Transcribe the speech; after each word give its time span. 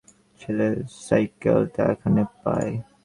ছেলের 0.41 0.73
সাইকেলটা 0.99 1.83
এখানে 1.93 2.21
পায়। 2.43 2.73